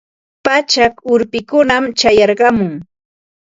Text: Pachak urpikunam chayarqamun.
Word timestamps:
Pachak 0.45 0.93
urpikunam 1.13 1.83
chayarqamun. 1.99 2.73